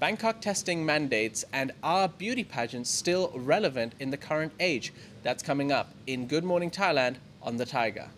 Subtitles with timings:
[0.00, 4.94] Bangkok testing mandates and are beauty pageants still relevant in the current age?
[5.22, 8.08] That's coming up in Good Morning Thailand on the Thaiger.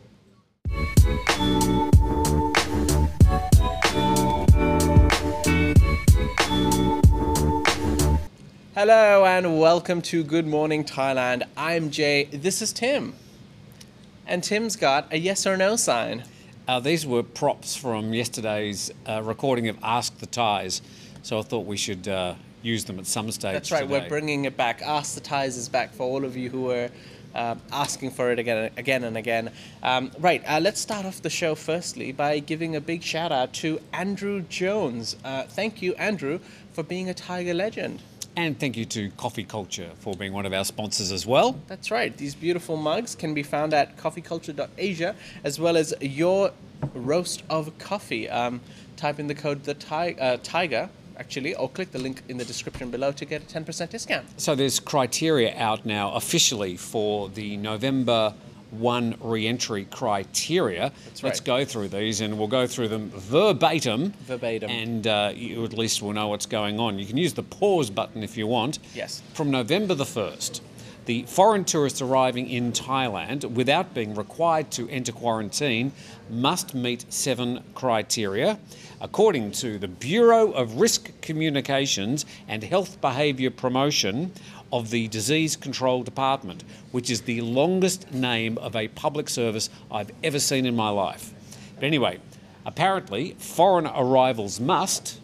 [8.77, 11.43] Hello and welcome to Good Morning Thailand.
[11.57, 12.27] I'm Jay.
[12.27, 13.15] This is Tim.
[14.25, 16.23] And Tim's got a yes or no sign.
[16.69, 20.81] Uh, these were props from yesterday's uh, recording of Ask the Thais,
[21.23, 23.53] so I thought we should uh, use them at some stage.
[23.53, 24.01] That's right, today.
[24.01, 24.83] we're bringing it back.
[24.83, 26.89] Ask the Thais back for all of you who are
[27.35, 29.51] uh, asking for it again, again and again.
[29.83, 33.53] Um, right, uh, let's start off the show firstly by giving a big shout out
[33.55, 35.17] to Andrew Jones.
[35.25, 36.41] Uh, thank you, Andrew,
[36.73, 38.03] for being a Thaiger legend.
[38.35, 41.61] And thank you to Coffee Culture for being one of our sponsors as well.
[41.67, 42.17] That's right.
[42.17, 46.53] These beautiful mugs can be found at coffeeculture.asia as well as your
[46.95, 48.31] roast of coffee.
[48.31, 48.63] Um,
[48.97, 50.89] type in the code the ti- uh, Thaiger
[51.23, 54.27] actually, or click the link in the description below to get a 10% discount.
[54.41, 58.35] So there's criteria out now officially for the November
[58.71, 60.93] 1 re-entry criteria.
[61.05, 64.15] That's Let's go through these and we'll go through them verbatim.
[64.27, 64.69] Verbatim.
[64.69, 66.99] And uh, you at least will know what's going on.
[66.99, 68.81] You can use the pause button if you want.
[68.95, 69.23] Yes.
[69.35, 70.61] From November the 1st,
[71.05, 75.93] the foreign tourists arriving in Thailand without being required to enter quarantine
[76.31, 78.59] must meet seven criteria.
[79.01, 84.33] According to the Bureau of Risk Communications and Health Behaviour Promotion
[84.73, 90.13] of the Disease Control Department, which is the longest name of a public service I've
[90.23, 91.35] ever seen in my life.
[91.75, 92.21] But anyway,
[92.65, 95.19] apparently, foreign arrivals must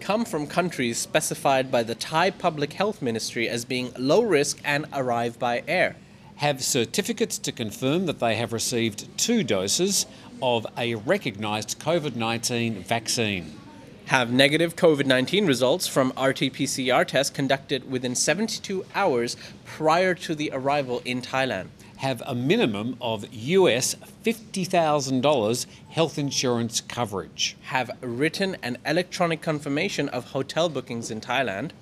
[0.00, 4.86] Come from countries specified by the Thai Public Health Ministry as being low risk and
[4.92, 5.96] arrive by air.
[6.36, 10.06] have certificates to confirm that they have received two doses
[10.40, 13.58] of a recognised COVID 19 vaccine.
[14.06, 20.34] Have negative COVID 19 results from RT PCR tests conducted within 72 hours prior to
[20.34, 21.66] the arrival in Thailand.
[21.98, 27.56] Have a minimum of US $50,000 health insurance coverage.
[27.62, 31.72] Have written and electronic confirmation of hotel bookings in Thailand.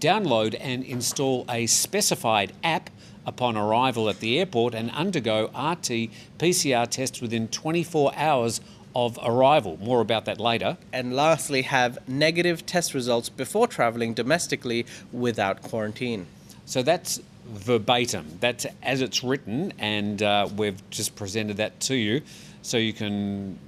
[0.00, 2.88] Download and install a specified app
[3.26, 8.62] upon arrival at the airport and undergo RT PCR tests within 24 hours
[8.96, 9.76] of arrival.
[9.82, 10.78] More about that later.
[10.94, 16.26] And lastly, have negative test results before traveling domestically without quarantine.
[16.64, 18.38] So that's verbatim.
[18.40, 22.22] That's as it's written, and uh, we've just presented that to you,
[22.62, 23.58] so you can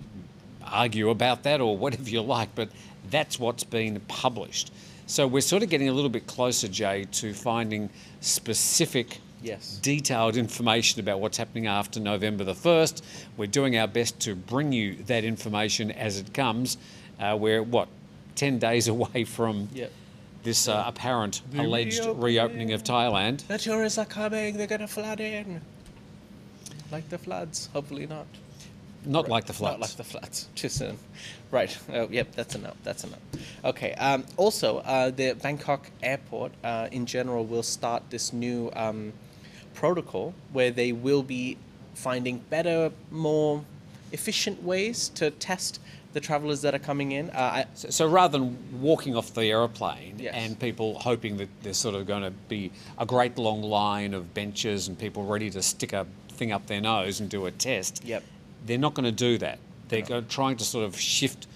[0.65, 2.55] argue about that or whatever you like.
[2.55, 2.71] But
[3.11, 4.73] that's what's been published.
[5.07, 7.91] So we're sort of getting a little bit closer, Jay, to finding
[8.21, 9.19] specific.
[9.43, 9.81] Yes.
[9.83, 13.03] Detailed information about what's happening after November the 1st.
[13.37, 16.77] We're doing our best to bring you that information as it comes.
[17.19, 17.89] Uh, we're, what,
[18.37, 19.91] 10 days away from Yep.
[20.43, 22.21] This uh, apparent The alleged reopening.
[22.23, 23.47] reopening of Thailand.
[23.47, 25.61] The tourists are coming, they're gonna flood in.
[26.91, 28.27] Like the floods, hopefully not.
[29.05, 29.75] Not like the floods.
[29.75, 30.49] Not like the floods.
[30.55, 30.99] Too soon.
[31.51, 31.77] Right.
[31.93, 32.33] Oh, yep.
[32.35, 32.77] That's enough.
[32.85, 33.21] That's enough.
[33.65, 33.93] Okay.
[33.95, 39.13] Um, also, uh, the Bangkok airport, uh, in general, will start this new um,
[39.73, 41.57] protocol where they will be
[41.95, 43.65] finding better, more
[44.13, 45.81] efficient ways to test
[46.13, 47.31] the travelers that are coming in.
[47.31, 50.35] Uh, I, so, so rather than walking off the aeroplane Yes.
[50.37, 54.35] and people hoping that there's sort of going to be a great long line of
[54.35, 58.03] benches and people ready to stick a thing up their nose and do a test,
[58.05, 58.25] Yep.
[58.67, 59.59] they're not going to do that.
[59.89, 61.47] They're go- trying to sort of shift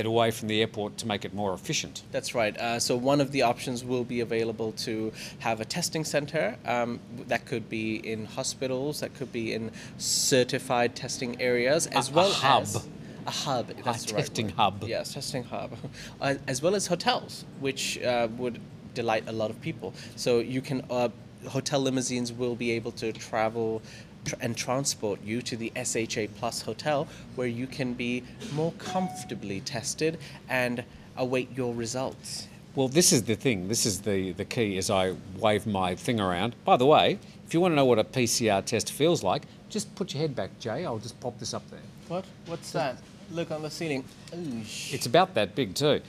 [0.00, 2.02] it away from the airport to make it more efficient.
[2.10, 2.56] That's right.
[2.56, 6.56] Uh, so one of the options will be available to have a testing center.
[6.64, 9.00] Um, that could be in hospitals.
[9.00, 12.62] That could be in certified testing areas, as a well hub.
[12.62, 12.88] as
[13.26, 13.68] a hub.
[13.84, 14.54] That's right testing word.
[14.54, 14.84] hub.
[14.84, 15.76] Yes, testing hub,
[16.20, 18.60] uh, as well as hotels, which uh, would
[18.94, 19.94] delight a lot of people.
[20.16, 21.10] So you can uh,
[21.48, 23.82] hotel limousines will be able to travel.
[24.24, 28.22] Tr- And transport you to the SHA Plus hotel where you can be
[28.54, 30.84] more comfortably tested and
[31.16, 32.48] await your results.
[32.74, 33.68] Well, this is the thing.
[33.68, 36.54] This is the, the key as I wave my thing around.
[36.64, 39.92] By the way, if you want to know what a PCR test feels like, just
[39.96, 40.84] put your head back, Jay.
[40.84, 41.80] I'll just pop this up there.
[42.08, 42.24] What?
[42.46, 42.98] What's that?
[43.32, 44.04] Look on the ceiling.
[44.34, 46.00] Ooh, It's about that big too.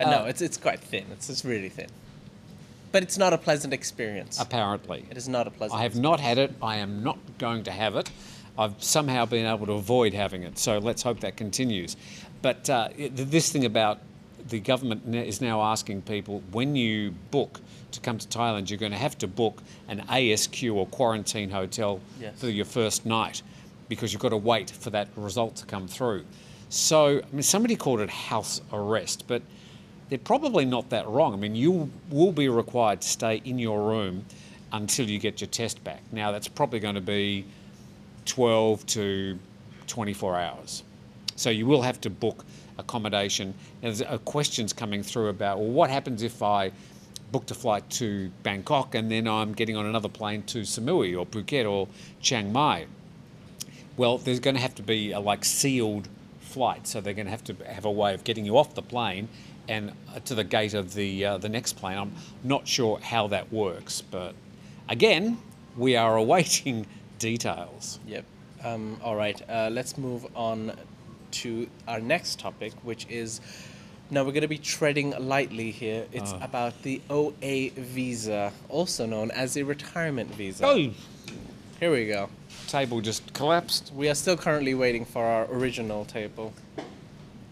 [0.00, 1.04] uh, no, it's it's quite thin.
[1.12, 1.88] It's it's really thin.
[2.90, 4.40] But it's not a pleasant experience.
[4.40, 5.04] Apparently.
[5.10, 5.78] It is not a pleasant.
[5.78, 6.54] I have not had it.
[6.62, 8.10] I am not going to have it.
[8.58, 10.58] I've somehow been able to avoid having it.
[10.58, 11.96] So let's hope that continues.
[12.42, 14.00] But uh, this thing about
[14.48, 17.60] the government is now asking people when you book
[17.92, 22.00] to come to Thailand, you're going to have to book an ASQ or quarantine hotel
[22.20, 22.38] Yes.
[22.38, 23.42] for your first night
[23.88, 26.24] because you've got to wait for that result to come through.
[26.68, 29.40] So, I mean, somebody called it house arrest, but
[30.10, 31.32] they're probably not that wrong.
[31.32, 34.24] I mean, you will be required to stay in your room
[34.72, 36.02] until you get your test back.
[36.12, 37.44] Now, that's probably going to be
[38.26, 39.38] 12 to
[39.86, 40.82] 24 hours.
[41.36, 42.44] So you will have to book
[42.78, 43.54] accommodation.
[43.82, 46.72] Now, there's uh, questions coming through about well, what happens if I
[47.32, 51.26] booked a flight to Bangkok and then I'm getting on another plane to Samui or
[51.26, 51.88] Phuket or
[52.20, 52.86] Chiang Mai?
[53.96, 56.08] Well, there's going to have to be a like sealed
[56.40, 58.82] flight, so they're going to have to have a way of getting you off the
[58.82, 59.28] plane
[59.68, 61.98] and uh, to the gate of the uh, the next plane.
[61.98, 62.12] I'm
[62.42, 64.34] not sure how that works, but
[64.88, 65.38] again,
[65.76, 66.86] we are awaiting
[67.18, 67.98] details.
[68.06, 68.24] Yep.
[68.64, 69.40] Um, all right.
[69.48, 70.72] Uh, let's move on
[71.30, 73.40] to our next topic, which is
[74.10, 76.06] now we're going to be treading lightly here.
[76.12, 76.38] It's Ah.
[76.44, 80.64] about the OA visa, also known as the retirement visa.
[80.66, 80.90] Oh,
[81.78, 82.28] Here we go.
[82.66, 83.92] table just collapsed.
[83.94, 86.52] We are still currently waiting for our original table.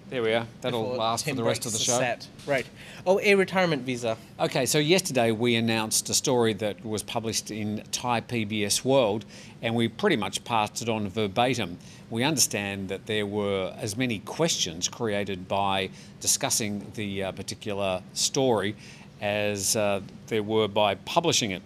[0.08, 0.46] There we are.
[0.60, 1.98] That'll before last for the rest of the show.
[1.98, 2.28] Set.
[2.46, 2.64] Right.
[3.06, 4.16] a retirement visa.
[4.38, 9.24] Okay, so yesterday we announced a story that was published in Thai PBS World,
[9.62, 11.78] and we pretty much passed it on verbatim.
[12.08, 18.76] We understand that there were as many questions created by discussing the uh, particular story
[19.20, 21.62] as uh, there were by publishing it.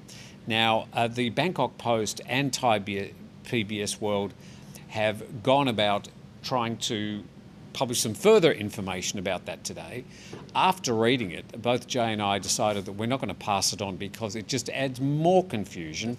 [0.46, 3.12] Now, uh, the Bangkok Post and Thai B-
[3.44, 4.32] PBS World
[4.88, 6.08] have gone about
[6.42, 7.22] trying to
[7.72, 10.04] publish some further information about that today.
[10.54, 13.80] After reading it, both Jay and I decided that we're not going to pass it
[13.82, 16.16] on because it just adds more confusion.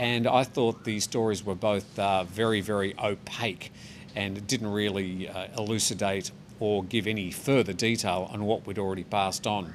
[0.00, 3.72] And I thought the stories were both uh, very, very opaque
[4.14, 6.30] and didn't really uh, elucidate
[6.60, 9.72] or give any further detail on what we'd already passed on.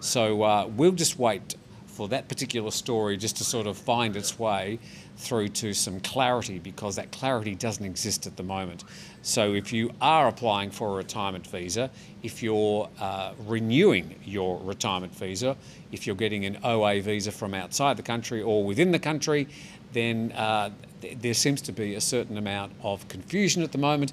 [0.00, 1.56] So uh, we'll just wait
[1.86, 4.78] for that particular story just to sort of find its way
[5.16, 8.84] through to some clarity because that clarity doesn't exist at the moment.
[9.22, 11.90] So if you are applying for a retirement visa,
[12.22, 15.56] if you're uh, renewing your retirement visa,
[15.92, 19.48] if you're getting an OA visa from outside the country or within the country,
[19.92, 20.70] then uh,
[21.00, 24.12] th- there seems to be a certain amount of confusion at the moment.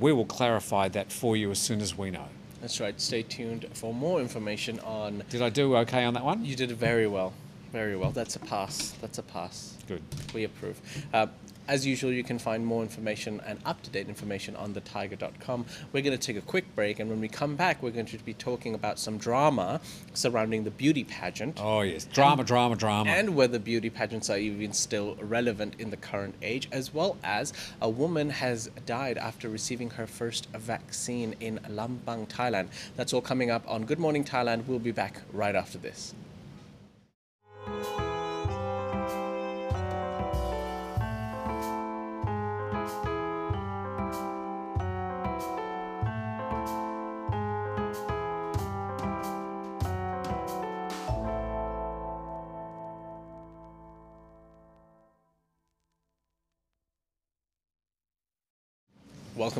[0.00, 2.26] We will clarify that for you as soon as we know.
[2.60, 2.98] That's right.
[2.98, 5.22] Stay tuned for more information on.
[5.28, 6.44] Did I do okay on that one?
[6.44, 7.34] You did very well.
[7.72, 8.10] Very well.
[8.10, 8.94] That's a pass.
[9.00, 9.73] That's a pass.
[9.86, 10.02] Good.
[10.34, 10.80] We approve.
[11.12, 11.26] Uh,
[11.66, 15.64] as usual, you can find more information and up to date information on thethaiger.com.
[15.92, 18.18] We're going to take a quick break, and when we come back, we're going to
[18.18, 19.80] be talking about some drama
[20.12, 21.58] surrounding the beauty pageant.
[21.60, 22.04] Oh, yes.
[22.04, 23.10] Drama, drama, drama.
[23.10, 27.52] And whether beauty pageants are even still relevant in the current age, as well as
[27.80, 32.68] a woman has died after receiving her first vaccine in Lampang, Thailand.
[32.96, 34.66] That's all coming up on Good Morning Thailand.
[34.66, 36.14] We'll be back right after this.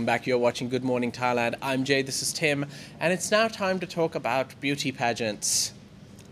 [0.05, 0.27] Welcome back.
[0.27, 1.55] You're watching Good Morning Thailand.
[1.62, 2.67] I'm Jay, this is Tim,
[3.01, 5.73] and it's now time to talk about beauty pageants.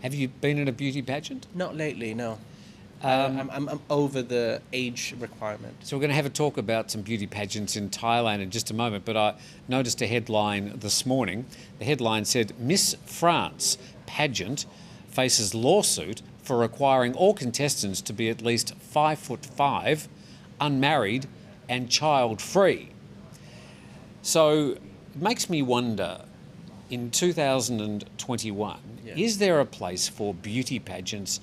[0.03, 1.47] Have you been in a beauty pageant?
[1.55, 2.33] Not lately, no.
[2.33, 2.39] Um,
[3.01, 5.73] Uh, I'm, I'm, I'm over the age requirement.
[5.81, 8.69] So we're going to have a talk about some beauty pageants in Thailand in just
[8.69, 9.05] a moment.
[9.05, 9.33] But I
[9.67, 11.47] noticed a headline this morning.
[11.79, 14.67] The headline said Miss France pageant
[15.09, 20.07] faces lawsuit for requiring all contestants to be at least five foot five,
[20.61, 21.25] unmarried,
[21.67, 22.89] and child free.
[24.23, 26.21] So it makes me wonder.
[26.89, 29.13] In 2021, Yeah.
[29.17, 31.39] is there a place for beauty pageants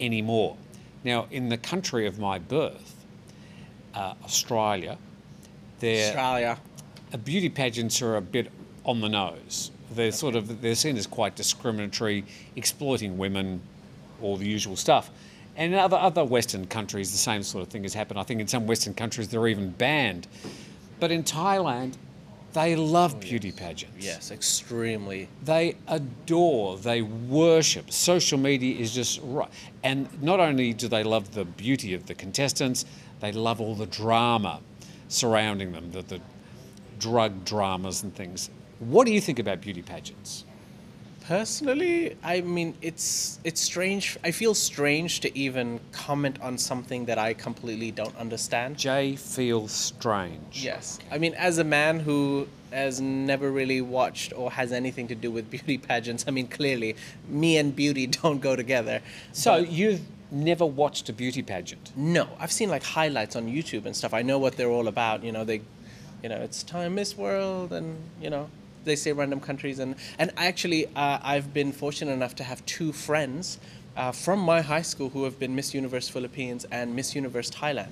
[0.00, 0.56] anymore?
[1.04, 2.94] Now, in the country of my birth,
[3.94, 4.96] uh, Australia,
[5.80, 6.58] there Australia.
[7.12, 8.50] uh, beauty pageants are a bit
[8.86, 9.70] on the nose.
[9.94, 12.24] They're sort of they're seen as quite discriminatory,
[12.56, 13.60] exploiting women,
[14.22, 15.10] all the usual stuff.
[15.56, 18.18] And in other other Western countries, the same sort of thing has happened.
[18.18, 20.26] I think in some Western countries they're even banned.
[20.98, 21.94] But in Thailand,
[22.54, 24.04] they love oh, beauty pageants.
[24.04, 25.28] Yes, extremely.
[25.44, 27.92] They adore, they worship.
[27.92, 29.50] Social media is just right.
[29.82, 32.86] And not only do they love the beauty of the contestants,
[33.20, 34.60] they love all the drama
[35.08, 36.20] surrounding them, the, the
[37.00, 38.50] drug dramas and things.
[38.78, 40.44] What do you think about beauty pageants?
[41.26, 44.18] Personally, I mean, it's it's strange.
[44.22, 48.76] I feel strange to even comment on something that I completely don't understand.
[48.76, 50.62] Jay feels strange.
[50.62, 50.98] Yes.
[51.10, 55.30] I mean, as a man who has never really watched or has anything to do
[55.30, 56.94] with beauty pageants, I mean, clearly,
[57.26, 59.00] me and beauty don't go together.
[59.32, 61.92] So you've never watched a beauty pageant?
[61.96, 64.12] no, I've seen like highlights on YouTube and stuff.
[64.12, 65.24] I know what they're all about.
[65.24, 65.62] You know, they,
[66.22, 68.50] you know, it's time Miss World, and you know,
[68.84, 72.92] they say random countries, and and actually, uh, I've been fortunate enough to have two
[72.92, 73.58] friends
[73.96, 77.90] uh, from my high school who have been Miss Universe Philippines and Miss Universe Thailand.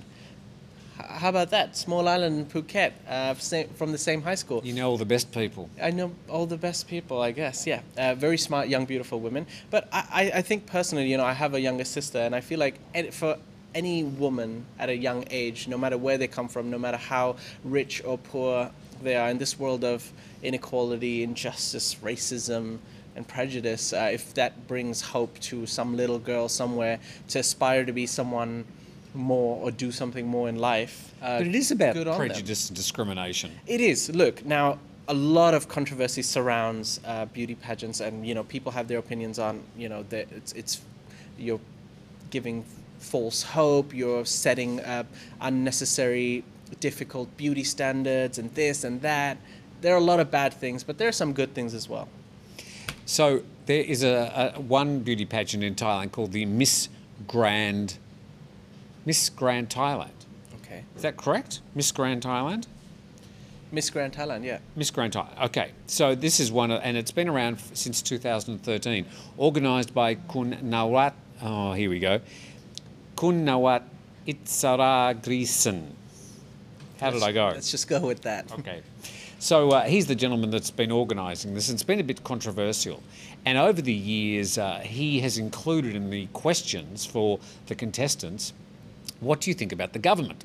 [0.98, 1.76] H- how about that?
[1.76, 4.60] Small island in Phuket, uh, same, from the same high school.
[4.64, 5.70] You know all the best people.
[5.80, 7.66] I know all the best people, I guess.
[7.66, 9.46] Yeah, uh, very smart, young, beautiful women.
[9.70, 12.40] But I, I, I think personally, you know, I have a younger sister, and I
[12.40, 12.78] feel like
[13.12, 13.38] for
[13.74, 17.36] any woman at a young age, no matter where they come from, no matter how
[17.64, 18.70] rich or poor
[19.02, 20.10] they are in this world of
[20.42, 22.78] inequality, injustice, racism,
[23.14, 27.92] and prejudice, uh, if that brings hope to some little girl somewhere to aspire to
[27.92, 28.64] be someone
[29.14, 31.12] more or do something more in life.
[31.20, 33.52] Uh, But it is about prejudice and discrimination.
[33.66, 34.08] It is.
[34.10, 34.78] Look, now
[35.08, 39.38] a lot of controversy surrounds uh, beauty pageants, and you know people have their opinions
[39.38, 40.80] on you know that it's it's
[41.38, 41.60] you're
[42.30, 42.64] giving
[42.98, 45.06] false hope, you're setting up
[45.40, 46.44] unnecessary,
[46.80, 49.38] difficult beauty standards, and this and that.
[49.80, 52.08] There are a lot of bad things, but there are some good things as well.
[53.04, 56.88] So there is a, a one beauty pageant in Thailand called the Miss
[57.26, 57.98] Grand
[59.04, 60.10] Miss Grand Thailand.
[60.62, 61.60] Okay, Is that correct?
[61.74, 62.66] Miss Grand Thailand?
[63.72, 64.58] Miss Grand Thailand, yeah.
[64.76, 65.46] Miss Grand Thailand.
[65.46, 69.06] Okay, so this is one, and it's been around f- since 2013,
[69.38, 71.14] organised by Kun Nawat.
[71.42, 72.20] Oh, here we go.
[73.16, 73.82] Kun Nawat
[74.28, 75.20] Itzara
[77.02, 77.46] How did I go?
[77.48, 78.50] Let's just go with that.
[78.52, 78.82] Okay.
[79.38, 81.68] So uh, he's the gentleman that's been organising this.
[81.68, 83.02] And it's been a bit controversial.
[83.44, 88.52] And over the years, uh, he has included in the questions for the contestants
[89.22, 90.44] what do you think about the government?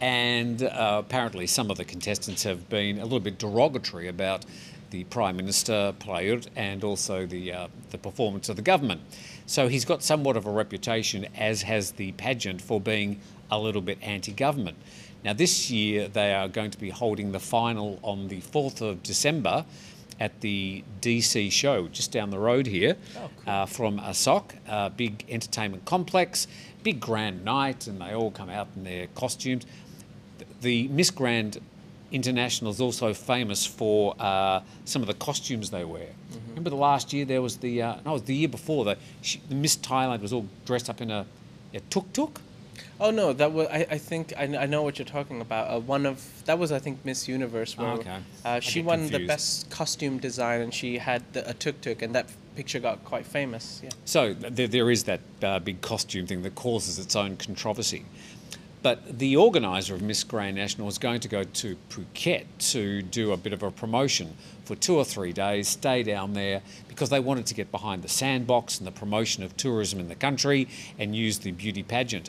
[0.00, 4.44] And uh, apparently, some of the contestants have been a little bit derogatory about
[4.90, 9.00] the Prime Minister, Prayut, and also the, uh, the performance of the government.
[9.46, 13.80] So he's got somewhat of a reputation, as has the pageant, for being a little
[13.80, 14.76] bit anti government.
[15.24, 19.02] Now, this year they are going to be holding the final on the 4th of
[19.02, 19.64] December
[20.20, 22.96] at the DC show just down the road here
[23.46, 26.46] uh, from Asok, a big entertainment complex,
[26.82, 29.64] big grand night, and they all come out in their costumes.
[30.60, 31.58] The Miss Grand
[32.12, 36.08] International is also famous for uh, some of the costumes they wear.
[36.50, 38.96] Remember the last year there was the, uh, no, it was the year before, the,
[39.22, 41.26] she, the Miss Thailand was all dressed up in a,
[41.72, 42.40] a tuk tuk.
[43.00, 45.70] Oh no, that was I, I think I, I know what you're talking about.
[45.70, 48.18] Uh, one of that was I think Miss Universe where Oh, okay.
[48.44, 49.28] uh, she get won the confused.
[49.28, 52.26] best costume design and she had the, a tuk tuk and that
[52.56, 53.80] picture got quite famous.
[53.82, 53.90] Yeah.
[54.04, 58.04] So th- there, there is that uh, big costume thing that causes its own controversy.
[58.82, 63.32] But the organiser of Miss Grand National is going to go to Phuket to do
[63.32, 67.18] a bit of a promotion for two or three days, stay down there because they
[67.20, 71.16] wanted to get behind the sandbox and the promotion of tourism in the country and
[71.16, 72.28] use the beauty pageant.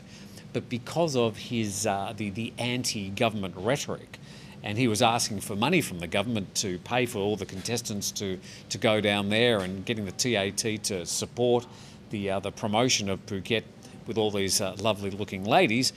[0.56, 4.16] But because of his uh, the, the anti-government rhetoric,
[4.62, 8.10] and he was asking for money from the government to pay for all the contestants
[8.12, 11.66] to, to go down there and getting the TAT to support
[12.08, 13.64] the, uh, the promotion of Phuket
[14.06, 15.92] with all these uh, lovely looking ladies,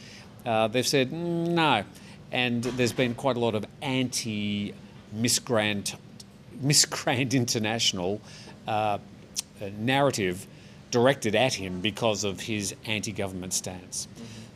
[0.46, 1.86] uh, they've said "Mm, no.
[2.34, 4.74] And there's been quite a lot of anti
[5.14, 5.96] Miss Grand,
[7.34, 8.20] International
[8.68, 8.98] uh, uh,
[9.78, 10.48] narrative
[10.92, 14.08] directed at him because of his anti government stance.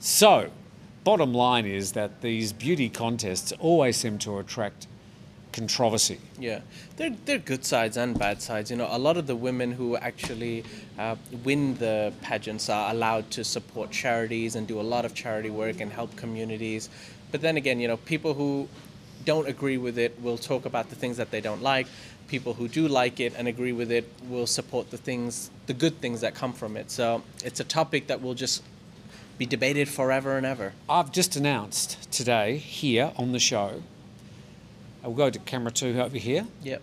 [0.06, 0.50] So,
[1.06, 4.88] bottom line is that these beauty contests always seem to attract
[5.54, 6.20] controversy.
[6.38, 6.60] Yeah,
[6.98, 8.70] there there are good sides and bad sides.
[8.70, 10.66] You know, a lot of the women who actually
[11.00, 15.50] uh, win the pageants are allowed to support charities and do a lot of charity
[15.50, 16.90] work and help communities.
[17.32, 18.68] But then again, you know, people who
[19.24, 21.88] don't agree with it will talk about the things that they don't like.
[22.28, 26.02] People who do like it and agree with it will support the things, the good
[26.02, 26.92] things that come from it.
[26.92, 28.64] So it's a topic that will just
[29.38, 30.74] be debated forever and ever.
[30.90, 33.84] I've just announced today here on the show,
[35.04, 36.48] I'll go to camera two over here.
[36.64, 36.82] Yep.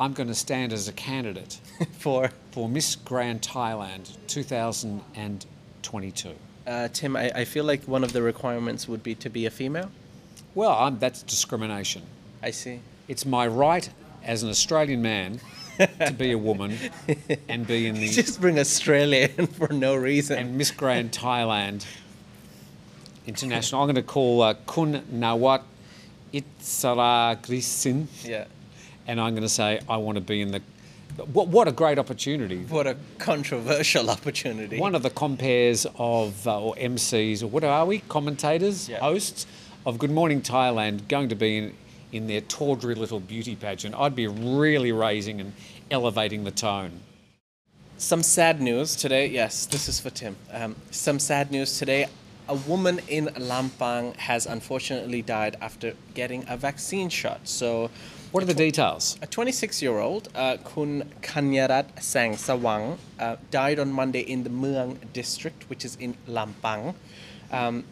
[0.00, 1.60] I'm going to stand as a candidate
[1.98, 6.34] For for Miss Grand Thailand 2022.
[6.66, 9.50] uh, Tim, I, I feel like one of the requirements would be to be a
[9.50, 9.90] female.
[10.54, 12.02] Well, I'm, that's discrimination.
[12.42, 12.80] I see.
[13.08, 13.88] It's my right
[14.24, 15.40] as an Australian man
[16.06, 16.76] to be a woman
[17.48, 20.38] and be in the Just bring Australia in for no reason.
[20.38, 21.84] and Miss Grand Thailand
[23.26, 23.80] International.
[23.82, 25.62] I'm going to call uh, Kun Nawat
[26.32, 28.46] Itzara Grisin, yeah.
[29.06, 30.60] and I'm going to say I want to be in the.
[31.32, 32.64] What, what a great opportunity!
[32.64, 34.80] What a controversial opportunity.
[34.80, 37.98] One of the compares of uh, or MCs or what are we?
[38.08, 38.98] Commentators, Yeah.
[38.98, 39.46] hosts
[39.86, 41.74] of Good Morning Thailand going to be in
[42.12, 43.94] in their tawdry little beauty pageant.
[43.98, 45.52] I'd be really raising and
[45.90, 47.00] elevating the tone.
[47.96, 49.26] Some sad news today.
[49.28, 50.36] Yes, this is for Tim.
[50.52, 52.06] Um, some sad news today.
[52.48, 57.40] A woman in Lampang has unfortunately died after getting a vaccine shot.
[57.44, 57.90] So,
[58.32, 59.16] What are the details?
[59.22, 64.50] A 26 year old, uh, Kun Kanyarat Sang Sawang, uh, died on Monday in the
[64.50, 66.94] Muang district, which is in Lampang.
[67.52, 67.84] Um,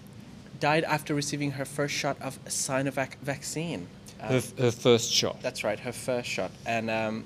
[0.59, 3.89] died after receiving her first shot of Sinovac vaccine.
[4.23, 5.41] Her, her first shot.
[5.43, 6.51] that's right, her first shot.
[6.67, 7.25] And um,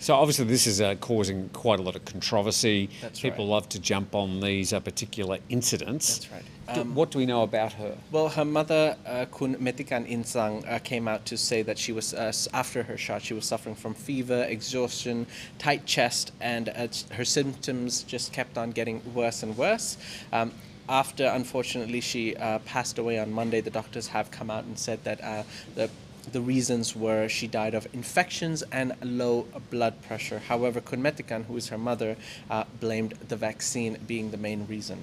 [0.00, 2.88] So obviously, this is uh, causing quite a lot of controversy.
[3.02, 3.52] That's People right.
[3.54, 6.18] love to jump on these uh, particular incidents.
[6.18, 6.42] That's right.
[6.74, 7.96] Do- Um, what do we know about her?
[8.12, 12.12] Well, her mother, uh, Kun Metikan Insang, uh, came out to say that she was,
[12.12, 15.26] uh, after her shot, she was suffering from fever, exhaustion,
[15.58, 19.96] tight chest, and uh, her symptoms just kept on getting worse and worse.
[20.30, 20.52] Um,
[20.90, 25.02] after, unfortunately, she uh, passed away on Monday, the doctors have come out and said
[25.04, 25.42] that uh,
[25.74, 25.88] the
[26.32, 30.38] the reasons were she died of infections and low blood pressure.
[30.38, 32.16] However, Kun Metikan, who is her mother,
[32.50, 34.98] uh, blamed the vaccine being the main reason.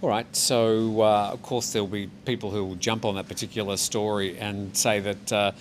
[0.00, 0.26] All right.
[0.36, 4.76] So, uh, of course, there'll be people who will jump on that particular story and
[4.76, 5.52] say that uh,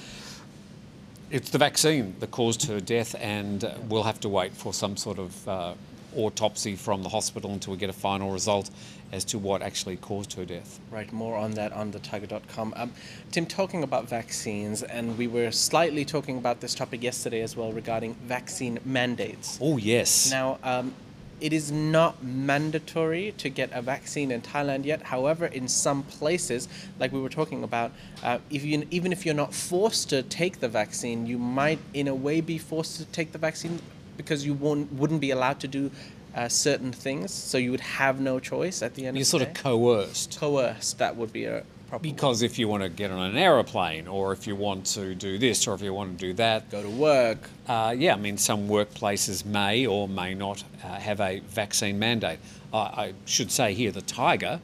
[1.31, 5.17] it's the vaccine that caused her death, and we'll have to wait for some sort
[5.17, 5.73] of uh,
[6.15, 8.69] autopsy from the hospital until we get a final result
[9.11, 10.79] as to what actually caused her death.
[10.91, 12.73] Right, more on that on the thaiger.com.
[12.75, 12.91] Um,
[13.31, 17.71] Tim, talking about vaccines, and we were slightly talking about this topic yesterday as well
[17.71, 19.57] regarding vaccine mandates.
[19.61, 20.29] Oh, yes.
[20.31, 20.93] Now, um,
[21.39, 25.03] it is not mandatory to get a vaccine in Thailand yet.
[25.03, 26.67] However, in some places,
[26.99, 27.91] like we were talking about,
[28.23, 32.07] uh, if you, even if you're not forced to take the vaccine, you might, in
[32.07, 33.79] a way, be forced to take the vaccine
[34.17, 35.91] because you won't, wouldn't be allowed to do
[36.37, 37.33] uh, certain things.
[37.33, 39.49] So you would have no choice at the end You're of the sort day.
[39.49, 40.39] of coerced.
[40.39, 40.97] coerced.
[40.99, 44.33] That would be a proper Because if you want to get on an aeroplane, or
[44.33, 46.89] if you want to do this, or if you want to do that, go to
[46.89, 47.49] work.
[47.67, 52.39] uh, yeah, I mean, some workplaces may or may not uh, have a vaccine mandate.
[52.73, 54.59] I I should say here, the Thaiger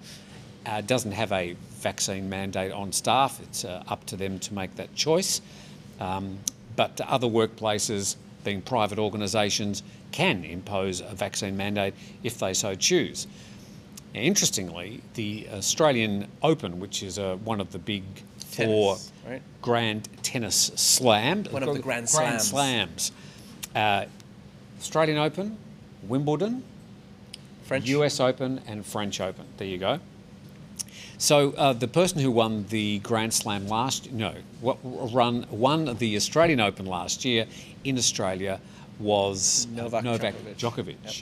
[0.65, 3.39] uh, doesn't have a vaccine mandate on staff.
[3.41, 5.41] It's uh, up to them to make that choice.
[5.99, 6.39] Um,
[6.75, 11.93] but other workplaces, being private organisations, can impose a vaccine mandate
[12.23, 13.27] if they so choose.
[14.15, 18.03] Now, interestingly, the Australian Open, which is uh, one of the big
[18.37, 19.41] four Tennis, right?
[19.61, 22.47] grand tennis slam, One of the grand grand slams.
[22.47, 23.11] slams,
[23.75, 24.05] uh,
[24.79, 25.57] Australian Open,
[26.03, 26.63] Wimbledon,
[27.63, 27.87] French.
[27.87, 29.45] US Open, and French Open.
[29.57, 29.99] There you go.
[31.17, 36.59] So uh, the person who won the Grand Slam last no run won the Australian
[36.59, 37.45] Open last year
[37.83, 38.59] in Australia
[38.99, 40.55] was Novak Novak Djokovic.
[40.57, 41.13] Djokovic, Yep.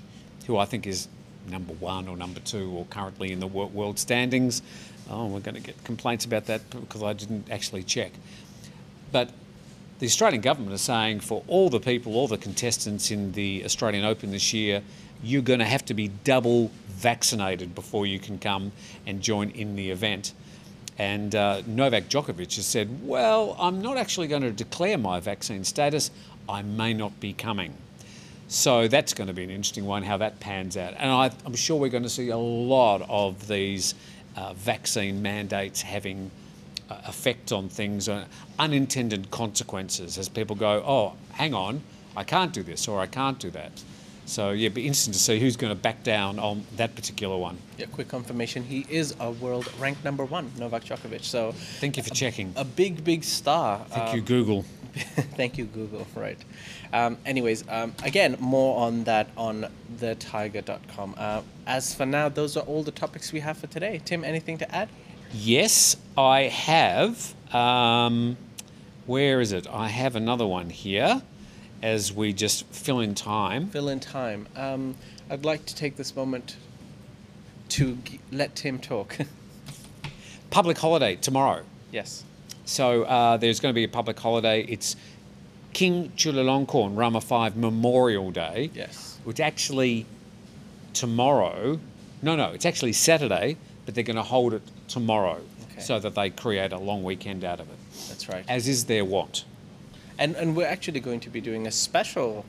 [0.48, 1.08] who I think is
[1.50, 4.62] number one or number two or currently in the world standings.
[5.10, 8.12] Oh, we're going to get complaints about that because I didn't actually check.
[9.12, 9.32] But
[10.00, 14.06] the Australian government is saying for all the people, all the contestants in the Australian
[14.06, 14.82] Open this year,
[15.24, 18.72] you're going to have to be double vaccinated before you can come
[19.06, 20.34] and join in the event.
[20.98, 25.64] And uh, Novak Djokovic has said, Well, I'm not actually going to declare my vaccine
[25.64, 26.12] status.
[26.50, 27.74] I may not be coming.
[28.48, 30.94] So that's going to be an interesting one, how that pans out.
[30.98, 33.96] And I, I'm sure we're going to see a lot of these
[34.36, 36.30] uh, vaccine mandates having
[36.90, 38.26] uh, effect on things, uh,
[38.60, 41.82] unintended consequences as people go, oh, hang on,
[42.18, 43.72] I can't do this or I can't do that.
[44.26, 47.38] So yeah, it'd be interesting to see who's going to back down on that particular
[47.38, 47.58] one.
[47.78, 48.64] Yeah, quick confirmation.
[48.64, 51.24] He is a world ranked number one, Novak Djokovic.
[51.24, 52.54] So Thank you for checking.
[52.56, 53.80] a big, big star.
[53.90, 54.66] Thank Um, you, Google.
[55.38, 56.06] Thank you, Google.
[56.16, 56.38] Right.
[56.92, 61.16] Um, anyways, um, again, more on that on thethaiger.com.
[61.18, 64.02] Uh, as for now, those are all the topics we have for today.
[64.04, 64.90] Tim, anything to add?
[65.34, 67.34] Yes, I have.
[67.56, 68.36] Um,
[69.06, 69.66] where is it?
[69.72, 71.22] I have another one here
[71.82, 73.68] as we just fill in time.
[73.68, 74.48] Fill in time.
[74.56, 74.96] Um,
[75.30, 76.58] I'd like to take this moment
[77.70, 79.18] to g- let Tim talk.
[80.50, 81.64] Public holiday tomorrow.
[81.92, 82.26] yes.
[82.72, 84.62] So uh, there's going to be a public holiday.
[84.64, 84.96] It's
[85.74, 88.72] King Chulalongkorn Rama 5 Memorial Day.
[88.74, 89.20] Yes.
[89.26, 90.06] Which actually
[90.94, 91.82] tomorrow,
[92.22, 95.42] no, no, it's actually Saturday, but they're going to hold it tomorrow
[95.74, 95.82] Okay.
[95.82, 98.46] so that they create a long weekend out of it, That's right.
[98.48, 99.44] as is their want.
[100.18, 102.46] And, and we're actually going to be doing a special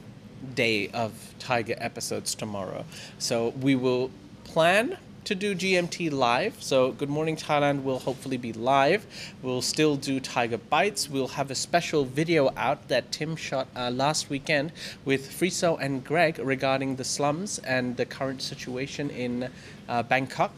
[0.55, 2.85] day of Thaiger episodes tomorrow.
[3.19, 4.13] So we will
[4.45, 6.63] plan to do GMT live.
[6.63, 9.07] So Good Morning Thailand will hopefully be live.
[9.43, 11.09] We'll still do Thaiger Bites.
[11.09, 14.73] We'll have a special video out that Tim shot uh, last weekend
[15.05, 19.51] with Friso and Greg regarding the slums and the current situation in
[19.89, 20.53] uh, Bangkok.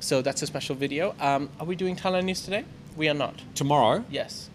[0.00, 1.14] So that's a special video.
[1.18, 2.64] Um, are we doing Thailand news today?
[2.96, 3.42] We are not.
[3.54, 4.50] Tomorrow, Yes.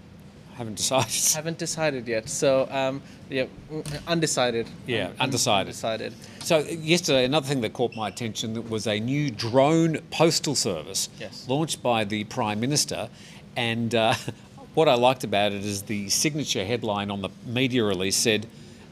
[0.56, 1.12] Haven't decided.
[1.36, 2.30] Haven't decided yet.
[2.30, 4.68] So, um, yeah, mm, undecided.
[4.88, 5.70] Yeah, un- undecided.
[5.70, 6.14] Undecided.
[6.44, 11.46] So yesterday, another thing that caught my attention was a new drone postal service Yes.
[11.48, 13.10] launched by the Prime Minister,
[13.56, 14.14] and uh,
[14.74, 18.48] what I liked about it is the signature headline on the media release said,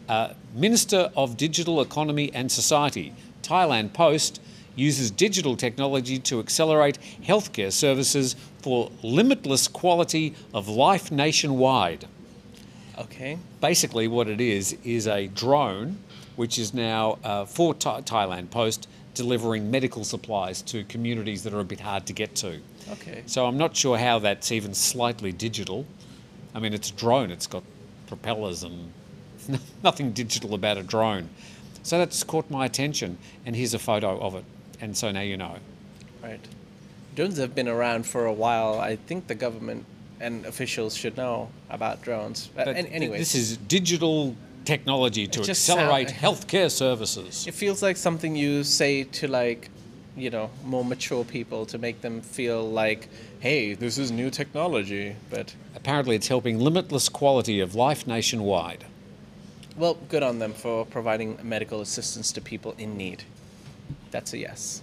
[0.10, 4.41] uh, Minister of Digital Economy and Society, Thailand Post
[4.76, 12.06] uses digital technology to accelerate healthcare services for limitless quality of life nationwide.
[12.97, 13.38] Okay.
[13.60, 15.97] Basically, what it is is a drone
[16.36, 21.60] which is now uh, for Tha- Thailand Post delivering medical supplies to communities that are
[21.60, 22.60] a bit hard to get to.
[22.91, 23.24] Okay.
[23.26, 25.86] So I'm not sure how that's even slightly digital.
[26.56, 27.63] I mean, it's a drone, it's got
[28.08, 28.91] propellers and
[29.84, 31.30] nothing digital about a drone.
[31.84, 34.45] So that's caught my attention, and here's a photo of it.
[34.80, 35.58] And so now you know.
[36.21, 36.39] Right.
[37.15, 38.80] Drones have been around for a while.
[38.80, 39.86] I think the government
[40.19, 42.50] and officials should know about drones.
[42.56, 47.45] But, But an- anyways, this is digital technology to accelerate sound- healthcare services.
[47.47, 49.69] It feels like something you say to like,
[50.15, 55.15] you know, more mature people to make them feel like, hey, this is new technology.
[55.30, 58.86] But Apparently, it's helping limitless quality of life nationwide.
[59.78, 63.24] well, good on them for providing medical assistance to people in need.
[64.12, 64.82] That's a yes.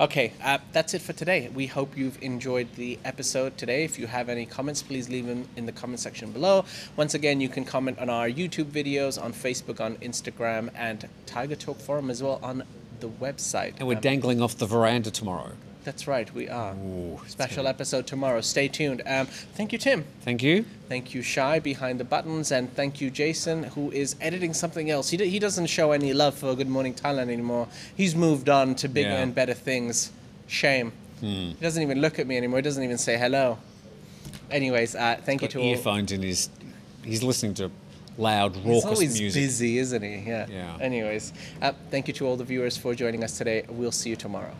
[0.00, 1.50] Okay, uh, that's it for today.
[1.54, 3.84] We hope you've enjoyed the episode today.
[3.84, 6.64] If you have any comments, please leave them in the comment section below.
[6.96, 11.58] Once again, you can comment on our YouTube videos, on Facebook, on Instagram, and Thaiger
[11.58, 12.64] Talk Forum as well on
[13.00, 13.74] the website.
[13.78, 15.52] And we're Um, dangling off the veranda tomorrow.
[15.82, 16.74] That's right, we are.
[16.74, 18.42] Ooh, Special episode tomorrow.
[18.42, 19.00] Stay tuned.
[19.06, 20.04] Um, thank you, Tim.
[20.20, 20.66] Thank you.
[20.90, 25.08] Thank you, Shy, behind the buttons, and thank you, Jason, who is editing something else.
[25.08, 27.66] He, d- he doesn't show any love for Good Morning Thailand anymore.
[27.96, 29.22] He's moved on to bigger Yeah.
[29.22, 30.10] and better things.
[30.48, 30.92] Shame.
[31.22, 32.58] He doesn't even look at me anymore.
[32.58, 33.58] He doesn't even say hello.
[34.50, 35.66] Anyways, uh, thank you Got to all.
[35.66, 36.50] earphones in his.
[37.04, 37.70] He's listening to
[38.18, 39.40] loud, He's raucous always music.
[39.42, 40.18] busy, isn't he?
[40.28, 40.46] Yeah.
[40.50, 40.76] Yeah.
[40.80, 43.64] Anyways, uh, thank you to all the viewers for joining us today.
[43.68, 44.52] We'll see you tomorrow.